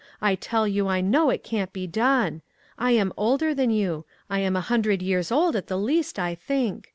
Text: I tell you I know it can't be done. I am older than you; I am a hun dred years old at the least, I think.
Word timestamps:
I 0.19 0.33
tell 0.33 0.67
you 0.67 0.87
I 0.87 0.99
know 1.01 1.29
it 1.29 1.43
can't 1.43 1.71
be 1.71 1.85
done. 1.85 2.41
I 2.75 2.89
am 2.93 3.13
older 3.17 3.53
than 3.53 3.69
you; 3.69 4.03
I 4.31 4.39
am 4.39 4.55
a 4.55 4.61
hun 4.61 4.81
dred 4.81 5.03
years 5.03 5.31
old 5.31 5.55
at 5.55 5.67
the 5.67 5.77
least, 5.77 6.17
I 6.17 6.33
think. 6.33 6.89